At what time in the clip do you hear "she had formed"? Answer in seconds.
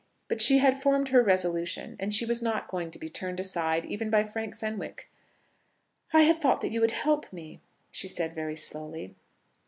0.41-1.09